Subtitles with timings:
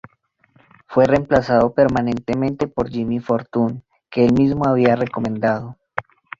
[0.87, 5.77] Fue remplazado permanentemente por Jimmy Fortune, que el mismo había recomendado.